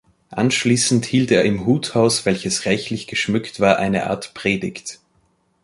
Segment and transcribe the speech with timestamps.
[0.31, 4.97] Anschließend hielt er im Huthaus, welches reichlich geschmückt war, eine Art Predigt.